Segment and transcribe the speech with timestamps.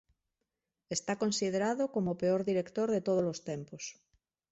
[0.95, 3.83] Está considerado como o peor director de tódolos tempos.